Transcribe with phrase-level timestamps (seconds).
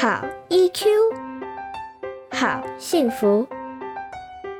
[0.00, 0.86] 好 EQ，
[2.30, 3.46] 好幸福，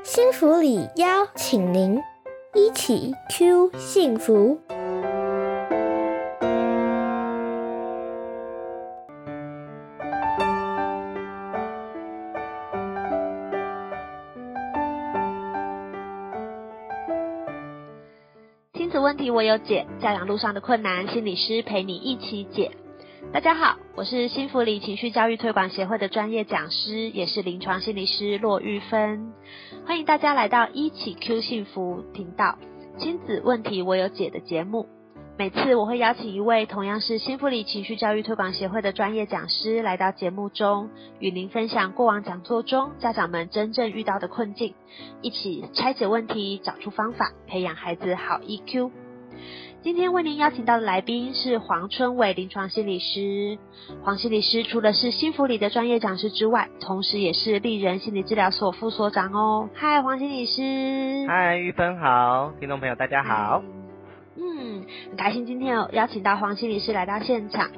[0.03, 1.99] 幸福里邀请您
[2.53, 4.59] 一起 Q 幸福。
[18.75, 22.69] 亲子问题我有解，教养路上的困难，心理师陪你一起解。
[23.33, 29.31] 大家好，我是新福里情绪教育推广协会的专业讲师，也是临床心理师骆玉芬。
[29.87, 32.57] 欢迎大家来到一起 Q 幸福频道
[32.97, 34.85] 亲子问题我有解的节目。
[35.37, 44.75] 每次我会邀请一位同样是新福里情绪教育推广协会的专业讲师来到节目中，与您分享过往讲座中家长们真正遇到的困境，
[45.21, 48.91] 一起拆解问题，找出方法，培养孩子好 EQ。
[49.83, 53.57] 今天为您邀请到的来宾是黄春伟临床心理师。
[54.03, 59.69] 黄心理师除了是新福里的专业讲师之外，同时也是丽人心理治疗所副所长哦。
[59.73, 61.25] 嗨，黄心理师。
[61.27, 63.63] 嗨，玉芬好，听众朋友大家好。
[64.37, 67.71] 嗯，很开心今天有邀请到黄心理师来到现场。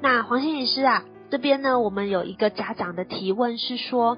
[0.00, 4.16] 那黄心理师啊，这边呢，我们有一个家长的提问是说，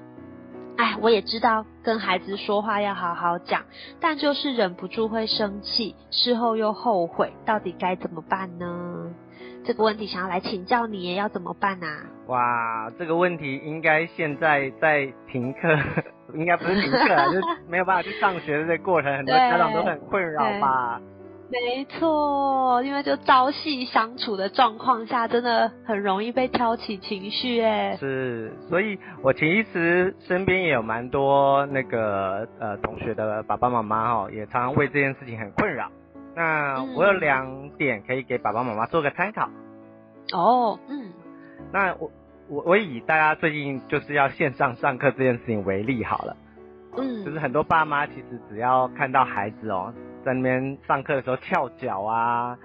[0.77, 3.63] 哎，我也知道跟孩子说话要好好讲，
[3.99, 9.11] 但就是忍不住会生气，事后又后悔，到底该怎么办呢？
[9.65, 12.03] 这个问题想要来请教你，要怎么办啊？
[12.27, 15.77] 哇，这个问题应该现在在停课，
[16.35, 20.99] 应该不是停课啊， 就是没有办法去上学的这个过程，很多家长都很困扰吧。
[21.51, 27.95] 没错，因为就朝夕相处的状况下，真的很容易被挑起情绪哎。
[27.97, 35.91] 是，所以我其实身边也有蛮多那个呃同学的爸爸妈妈哈，也常常为这件事情很困扰。
[36.35, 39.49] 那我有两点可以给爸爸妈妈做个参考。
[40.33, 41.11] 哦，嗯。
[41.71, 42.09] 那我
[42.49, 46.35] 我我以大家最近就是要线上上课这件事情为例好了。
[46.97, 47.23] 嗯。
[47.23, 49.93] 就是很多爸妈其实只要看到孩子哦。
[50.23, 52.57] 在那边上课的时候翘脚啊，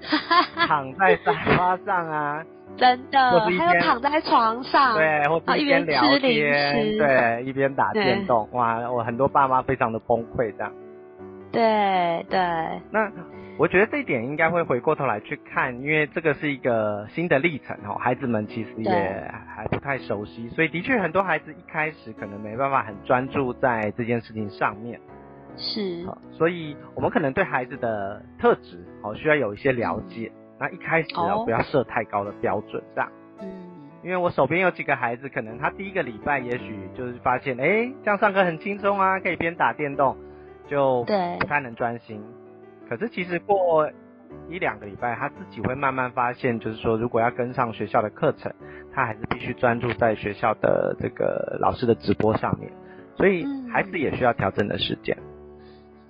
[0.66, 2.44] 躺在沙发上啊，
[2.76, 10.72] 真的，还有躺在床上，对，或者一边聊天，对，一边打电动，哇，我很多爸妈非常的崩溃这样。
[11.52, 12.38] 对对。
[12.90, 13.10] 那
[13.58, 25.00] 我觉得这一点应该会回过头来去看，因为这个是一个新的历程哦，孩子们其实也还不太熟悉，所以的确很多孩子一开始可能没办法很专注在这件事情上面。
[25.56, 30.30] 是，所以我们可能对孩子的特质，哦，需要有一些了解。
[30.58, 33.10] 那一开始哦，不要设太高的标准，这样。
[33.40, 33.48] 嗯。
[34.02, 40.16] 因为我手边有几个孩子，可能他第一个礼拜也许就是发现，哎，这样上课很轻松啊，可以边打电动，
[40.68, 41.02] 就
[41.40, 42.22] 不太能专心。
[42.88, 43.90] 可是其实过
[44.48, 48.52] 一两个礼拜，他自己会慢慢发现，就是说，如果要跟上学校的课程，
[48.94, 52.70] 他还是必须专注在学校的这个老师的直播上面。
[53.16, 55.16] 所以孩子也需要调整的时间。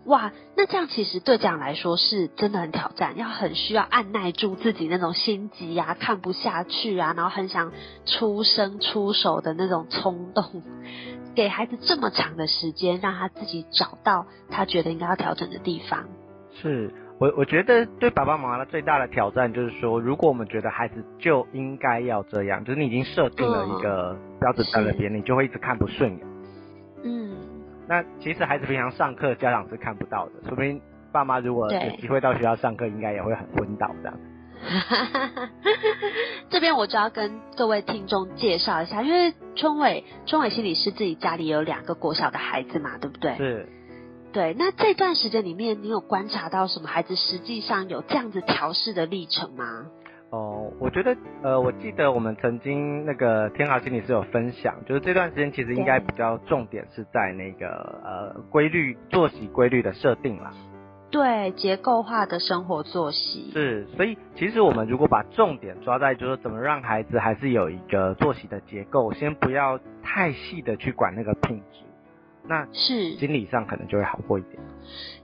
[0.06, 7.72] 哇，那这样其实对家长来说是真的很挑战，要很需要按耐住自己那种心急啊、看不下去啊，然后很想
[8.04, 10.62] 出声出手的那种冲动，
[11.34, 16.04] 给孩子这么长的时间，让他自己找到他觉得应该要调整的地方。
[16.62, 26.26] 是我我觉得对爸爸妈妈的最大的挑战就是说，如果我们觉得孩子就应该要这样，就是你已经设定了一个标准在那边，你就会一直看不顺眼。
[27.88, 30.32] 那其实孩子平常上课，家长是看不到的。
[30.48, 30.80] 说明
[31.12, 34.19] 爸妈如果有机会到学校上课，应该也会很昏倒这样。
[36.50, 43.36] 这边我就要跟各位听众介绍一下，因为春伟春伟心理师自己家里有两个国小的孩子嘛，对不对？
[43.36, 43.69] 是。
[44.32, 49.86] 对，那这段时间里面，你有观察到什么孩子实际上有这样子调试的历程吗？
[50.31, 57.69] 哦，我觉得，呃，我记得我们曾经那个天豪心理师有分享，就是这段时间其实应该比较重点是在那个
[58.04, 60.53] 呃规律作息规律的设定啦。
[61.09, 63.53] 对，结构化的生活作息。
[63.53, 71.78] 是，所以其实我们如果把重点抓在就是怎么让孩子还是有一个作息的结构，先不要太细的去管那个品质。
[72.48, 74.63] 那是心理上可能就会好过一点。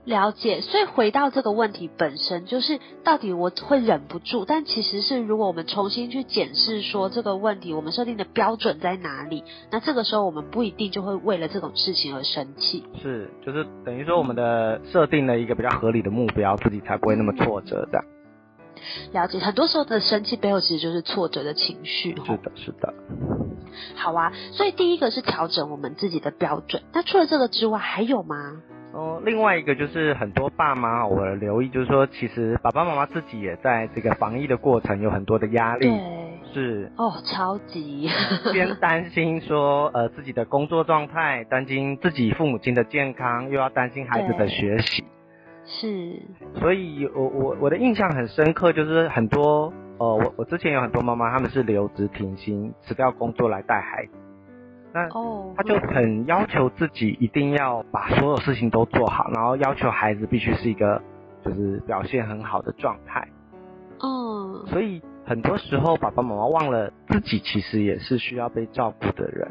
[0.05, 12.83] 了解，所以回到这个问题本身，就是到底我会忍不住，但其实是如果我们重新去检视说这个问题，我们设定的标准在哪里，那这个时候我们不一定就会为了这种事情而生气。
[13.01, 18.05] 是，就是等于说我们的设定了一个比较合理的目标，自己才不会那么挫折这样。
[19.13, 22.13] 了解，很多时候的生气背后其实就是挫折的情绪。
[22.25, 22.93] 是的，是的。
[23.95, 26.81] 好啊，所以第一个是调整我们自己的标准。
[26.93, 28.61] 那除了这个之外，还有吗？
[28.93, 35.91] 哦，另外一个就是很多爸妈，我留意就是说，其实爸爸妈妈自己也在这个防疫的过程有很多的压力。
[36.53, 38.07] 是哦，超级
[38.51, 45.03] 边 担心说呃自己的工作状态，担心自己父母亲的健康，又要担心孩子的学习。
[45.65, 46.21] 是，
[46.59, 54.11] 所以我我我的印象很深刻，就是很多呃我我之前有很多妈妈，他们是留职停薪辞掉工作来带孩子，
[54.93, 61.01] 那哦他就很要求自己一定要把所有事情都做好，然后要求孩子必须是一个
[61.43, 63.27] 就是表现很好的状态。
[64.01, 65.01] 嗯，所以。
[65.25, 69.49] 很多时候，爸爸妈妈忘了自己其实也是需要被照顾的人。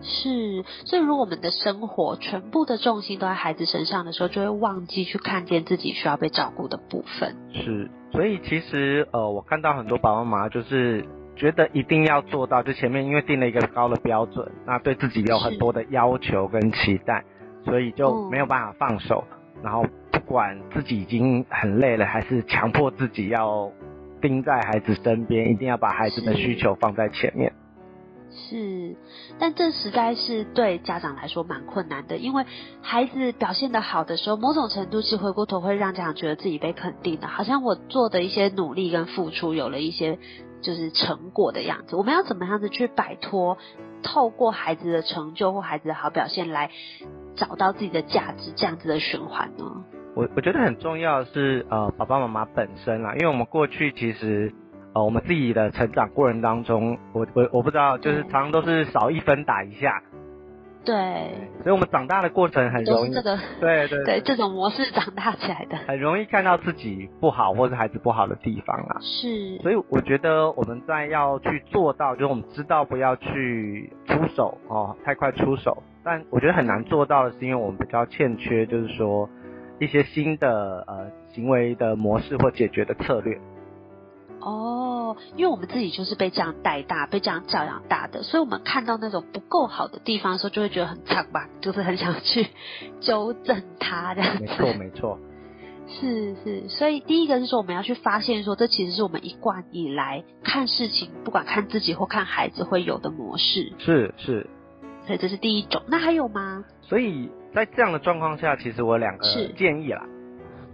[0.00, 7.34] 是，所以如果我们的生活全部的重心都在孩子身上的时候，就会忘记去看见自己需要被照顾的部分。
[7.52, 11.04] 是，所以其实呃，我看到很多爸爸妈妈就是
[11.36, 17.24] 觉得一定要做到，就前面因为定了一个高的标准，那对自己有很多的要求跟期待，
[17.64, 19.24] 所以就没有办法放手，
[19.62, 23.72] 然后不管自己已经很累了，还是强迫自己要。
[24.22, 27.54] 盯在孩子身边，一定要把孩子的需求放在前面。
[28.32, 28.96] 是，
[29.38, 32.44] 但这实在是对家长来说蛮困难的，因为
[32.80, 40.18] 孩子表现的好的时候，某种程度是回过头会让家长觉得自己被肯定的，好像我做的一些努力跟付出有了一些
[40.62, 41.96] 就是成果的样子。
[41.96, 43.58] 我们要怎么样子去摆脱
[44.02, 46.70] 透过孩子的成就或孩子的好表现来
[47.34, 49.84] 找到自己的价值这样子的循环呢？
[50.14, 54.52] 我我觉得很重要是呃爸爸妈妈本身啦，因为我们过去其实
[54.92, 60.02] 呃我们自己的成长过程当中，我我我不知道就是常常都是少一分打一下，
[60.84, 60.94] 对，
[61.62, 79.28] 所以我们长大的过程很容易这个对对 对这种模式长大起来的，很容易看到自己不好或者孩子不好的地方啊，是，所以我觉得我们在要去做到，就是我们知道不要去出手哦太快出手，但我觉得很难做到的是因为我们比较欠缺就是说。
[79.82, 83.40] 一些新的呃行为的模式或解决的策略。
[84.40, 92.46] 哦，因为我们自己就是被这样带大，被这样教养大的，所以我们看到那种不够好的地方的时候，就会觉得很惨吧，就是很想去
[93.00, 94.44] 纠正它这样子。
[94.44, 95.18] 没错，没错。
[95.88, 103.72] 是是，所以第一个是说，我们要去发现说，这其实是我们一贯以来看事情，不管看自己或看孩子会有的模式。
[103.78, 104.48] 是是。
[105.06, 106.64] 所以这是第一种，那还有吗？
[106.82, 107.30] 所以。
[107.52, 109.24] 在这样的状况下，其实我有两个
[109.58, 110.06] 建议啦。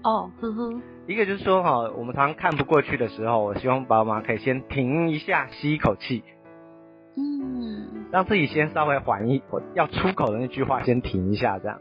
[0.03, 0.83] 哦，哼哼。
[1.07, 6.25] 一个就是说哈，我们常常看不过去的时候，我希望爸爸妈妈可以先停一下，吸一口气。
[7.17, 8.07] 嗯。
[8.13, 9.43] 让自己先稍微缓一，
[9.75, 11.79] 要出口的那句话先停一下，这样。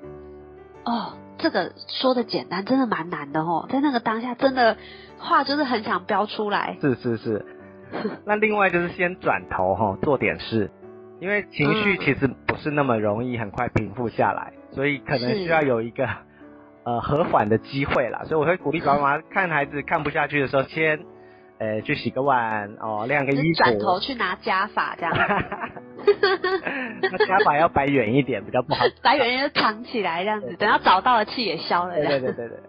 [0.84, 3.68] 哦，这个说的简单，真的蛮难的哦。
[3.70, 4.78] 在那个当下，真的
[5.18, 6.78] 话就是很想飙出来。
[6.82, 7.46] 是是是。
[8.26, 10.72] 那另外就是先转头哈，做点事，
[11.20, 14.54] 因为情绪其实不是那么容易很快平复下来。
[14.72, 16.08] 所以可能需要有一个
[16.86, 21.00] 呃和缓的机会啦，所以我会鼓励爸爸妈妈看孩子看不下去的时候，先
[21.60, 25.14] 呃去洗个碗哦，晾个衣服，转头去拿加法这样。
[27.02, 28.86] 那加法要摆远一点，比较不好。
[29.02, 31.96] 摆远一点就藏起来这样子，等到找到了气也消了。
[31.96, 32.60] 对对对对对。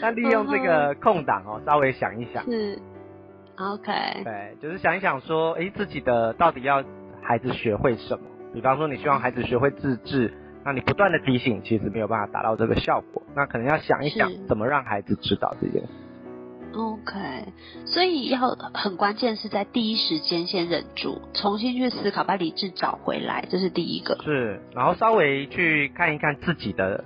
[0.00, 2.44] 那利用这个空档哦，稍微想一想。
[2.44, 2.76] 是。
[3.56, 3.92] OK。
[4.24, 6.82] 对，就是想一想说，哎，自己的到底要
[7.22, 8.24] 孩子学会什么？
[8.52, 10.34] 比方说，你希望孩子学会自制。
[10.68, 13.22] 那你不断的提醒，其实没有办法达到这个效果。
[13.34, 15.88] 那可能要想一想，怎么让孩子知道这件事。
[16.74, 17.18] OK，
[17.86, 24.18] 所以要很关键是在第一时间先忍住，重新去思考，把理智找回来，这是第一个。
[24.22, 27.02] 是，然后稍微去看一看自己的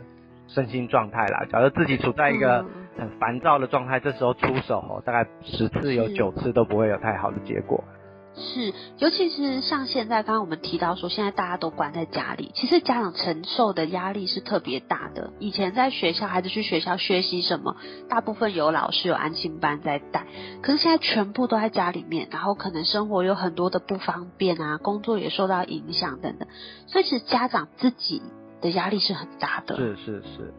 [0.48, 1.46] 身心状态啦。
[1.48, 2.66] 假如自己处在一个
[2.98, 7.84] 很烦躁的状态，这时候出手，大概十次有九次都不会有太好的结果。
[8.34, 15.32] 是，尤其是像现在，刚刚我们提到说，现在大家都关在家里，其实家长承受的压力是特别大的。
[15.38, 17.76] 以前在学校，孩子去学校学习什么，
[18.08, 20.26] 大部分有老师有安心班在带，
[20.62, 26.48] 可是现在全部都在家里面，然后可能生活有很多的不方便啊，工作也受到影响等等，
[26.86, 28.22] 所以其实家长自己
[28.62, 29.76] 的压力是很大的。
[29.76, 30.54] 是是是。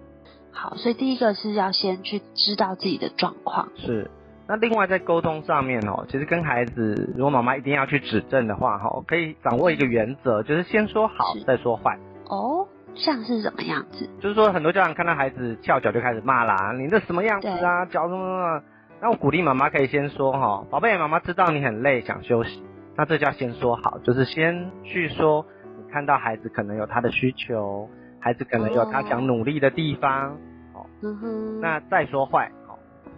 [0.52, 3.70] 好，所以第一个是要先去知道自己的状况。
[3.78, 4.12] 是。
[4.48, 11.98] 那另外在沟通上面哦，其实跟孩子，如果妈妈一定要去指正的话哈，可以掌握一个原则，就是先说好再说坏。
[12.28, 14.10] 哦，像是什么样子？
[14.20, 18.64] 就是说很多家长看到孩子翘脚就开始骂啦，你这什么样子啊，脚什么什么？
[19.02, 22.64] 那我鼓励妈妈可以先说哈，宝贝，妈妈知道你很累想休息，
[22.98, 25.46] 那这叫先说好，就是先去说
[25.78, 30.32] 你看到孩子可能有他的需求，孩子可能有他想努力的地方，
[30.74, 32.52] 哦，嗯哼，那再说坏。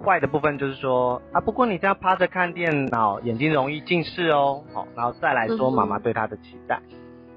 [0.04, 4.64] 坏的部分就是说啊，不过你这样趴着看电脑，眼睛容易近视哦。
[4.74, 6.82] 好，然后再来说妈妈对他的期待。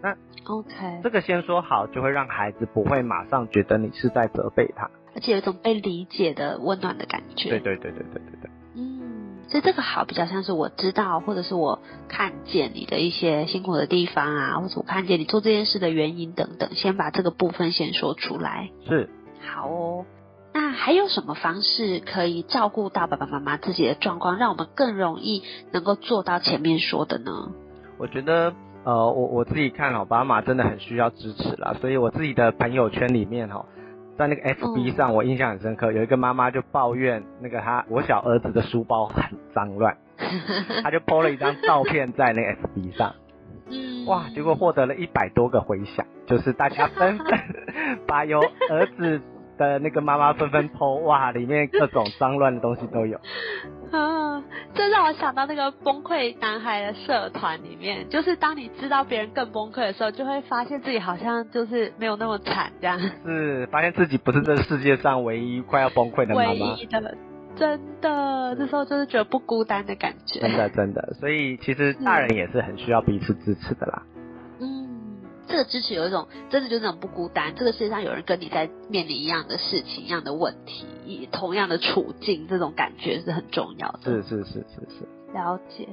[0.01, 7.51] 那 OK，这个先说好，就会让孩子不会马上觉得你是在责备他，而且有一种被理解的温暖的感觉。
[7.51, 8.51] 对对对对对对对。
[8.75, 18.71] 嗯，所以这个好比较像是我知道，或者是我看见你的一些辛苦的地方啊，或者我看见你做这件事的原因等等，先把这个部分先说出来。
[18.87, 19.11] 是。
[19.53, 20.05] 好哦。
[20.59, 27.31] 那还有什么方式可以照顾到爸爸妈妈自己的状况，让我们更容易能够做到前面说的呢？
[27.97, 33.67] 我觉得，呃，我我自己看哦，爸妈真的很需要支持啦，所以我自己的朋友圈里面哈，
[34.19, 39.23] 在那个 FB 上，我印象很深刻，有一个妈妈就抱怨那个她我小儿子的书包很
[39.55, 39.97] 脏乱，
[40.83, 43.15] 她就 po 了一张照片在那个 FB 上，
[44.09, 47.29] 哇，结果获得了一百多个回响，就是大家纷纷
[48.09, 49.23] 把有儿子。
[49.59, 53.19] 的那个妈妈纷纷剖，哇，里面各种脏乱的东西都有。
[53.93, 54.43] 啊，
[54.75, 62.99] 这让我想到那个崩溃男孩的社团里面，就是当你知道别人更崩溃的时候，就会发现自己好像就是没有那么惨这样。
[63.25, 66.51] 是，发现自己不是这世界上唯一快要崩溃的妈妈。
[66.51, 67.17] 唯一的，
[67.57, 70.41] 真的，这时候就是觉得不孤单的感觉。
[70.41, 74.03] 真的，真的，所以其实大人也是很需要彼此支持的啦。
[75.49, 84.01] 这个支持有一种真的就是那种不孤单，这个世界上有人跟你在面临一样的事情、一样的问题、以同样的处境，这种感觉是很重要的。
[84.05, 85.89] 是是是是是，了解。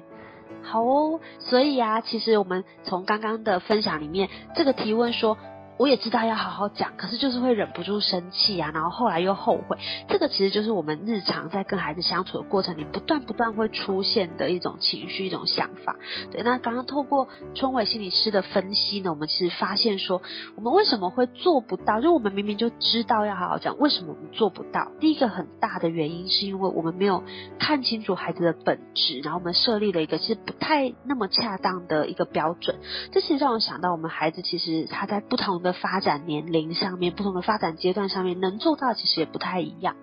[0.62, 5.38] 好哦，所以啊，其实我们从刚刚的分享里面，这个提问说。
[5.78, 9.78] 我也知道要好好讲，可是就是会忍不住生气啊，然后后来又后悔。
[10.08, 15.98] 这个其实就是我们日常在跟孩子相处的过程里，不断不断会出现的一种情绪、一种想法。
[16.32, 20.22] 对，那刚刚透过春伟心理师的分析呢，我们其实发现说，
[20.56, 22.00] 我们为什么会做不到？
[22.00, 24.94] 就我们明明就知道要好好讲，为什么我们做不到？
[25.02, 27.22] 第一个很大的原因是因为我们没有
[27.60, 32.78] 看清楚孩子的本质，然后我们设立了一个其实不太那么恰当的一个标准。
[33.12, 35.65] 这其实让我想到，我们孩子其实他在不同。
[35.66, 39.96] 的发展年龄上面，不同的发展阶段上面，能做到其实也不太一样。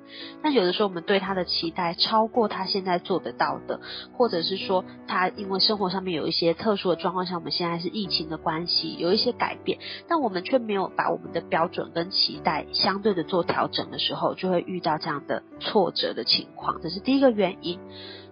[0.42, 3.81] 但有的时候，我们对他的期待超过他现在做得到的，
[4.12, 9.78] 或者是说他因为生活上面有一些特殊的状况，像我们现在是疫情的关系，有一些改变，
[10.09, 16.81] 但我们却没有把我们的标准跟期待相对的做调整的时候，就会遇到这样的挫折的情况。
[16.83, 17.78] 这是第一个原因。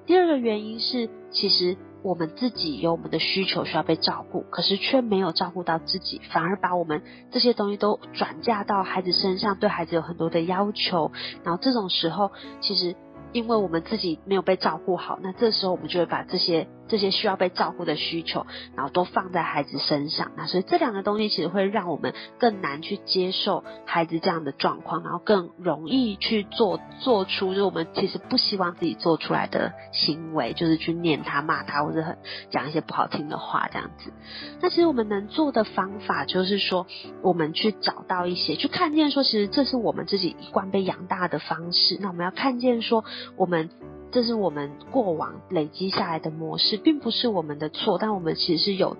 [0.04, 1.76] 第二个原因是，其实。
[2.02, 11.12] 我们自己有我们的需求需要被照顾，可是却没有照顾到自己，反而把我们这些东西都转嫁到孩子身上，对孩子有很多的要求，
[11.44, 12.30] 然后这种时候，
[12.60, 12.94] 其实。
[13.32, 20.32] 因为我们自己没有被照顾好，那这时候我们就会把这些这些需要被照顾的需求，然后都放在孩子身上。
[20.36, 32.18] 那所以这两个东西其实会让我们更难去接受孩子这样的状况，然后更容易去做做出就是我们其实不希望自己做出来的行为，就是去念他、骂他，或者很
[32.50, 34.12] 讲一些不好听的话这样子。
[34.60, 36.86] 那其实我们能做的方法就是说，
[37.22, 41.96] 我们去找到一些，去看见说，其实这是我们自己一贯被养大的方式。
[42.00, 43.04] 那我们要看见说。
[43.36, 43.70] 我们
[44.12, 48.96] 这是我们过往累积下来的模式，并不是我们的错，但我们其实是有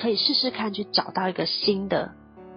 [0.00, 2.12] 可以试试看去找到一个新的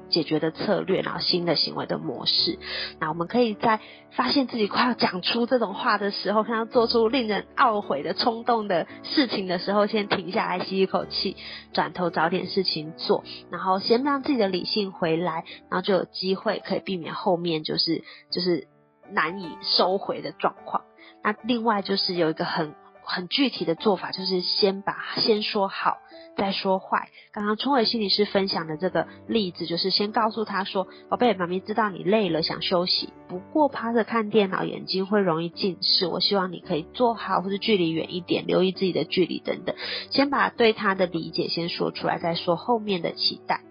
[0.09, 2.57] 解决的策略，然后新的行为的模式。
[2.99, 3.79] 那我们可以在
[4.11, 11.37] 发现自己快要讲出这种话的时候，看到做出令人懊悔的冲动的事情的时候，先停下来吸一口气，
[11.73, 18.67] 转头找点事情做，然后先让自己的理性回来，然后就有机会可以避免后面就是就是
[19.11, 20.81] 难以收回的状况。
[21.23, 25.97] 那另外就是有一个很很具体的做法，就是先把先说好，
[26.37, 27.09] 再说坏。
[27.31, 39.75] 刚刚春伟心理师分享的这个例子，就是先告诉他说：“宝贝，妈咪知道你累了，想休息，不过趴着看电脑眼睛会容易近视，我希望你可以坐好，或者距离远一点，留意自己的距离等等。
[40.11, 43.61] 先把对他的理解先说出来，再说后面的期待。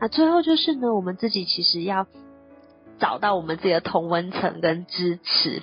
[0.00, 2.06] 那最后就是呢，我们自己其实要
[2.98, 5.62] 找到我们自己的同温层跟支持。”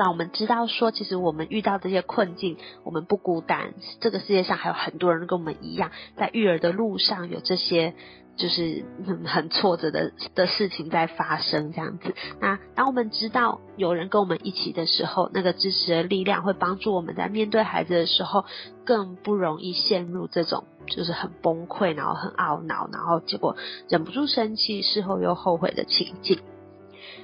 [0.00, 3.74] 让我们知道说，其实我们遇到这些困境，我们不孤单。
[4.00, 7.92] 这个世界上还有很多人跟我们一样，在育儿的路上有这些
[8.34, 8.86] 就是
[9.26, 12.14] 很挫折的的事情在发生，这样子。
[12.40, 18.46] 那当我们知道有人跟我们一起的时候，那个支持的力量会帮助我们在面对孩子的时候，
[18.86, 23.54] 更不容易陷入这种就是很崩溃，然后很懊恼，然后结果
[23.90, 26.40] 忍不住生气，事后又后悔的情境。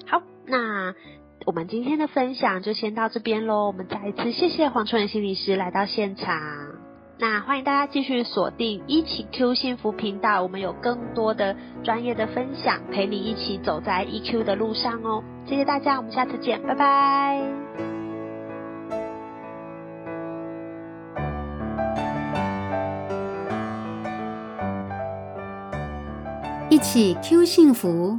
[0.07, 0.95] 好，那。
[1.47, 3.69] 我们今天的分享就先到这边喽。
[3.69, 6.37] 我们再一次谢谢黄春元心理师来到现场。
[7.19, 15.23] 那欢迎大家继续锁定一起 Q 幸福频道，我们有更多的专业的分享，陪你一起走在 EQ 的路上哦。
[15.47, 17.41] 谢谢大家，我们下次见，拜拜。
[26.69, 28.19] 一起 Q 幸福，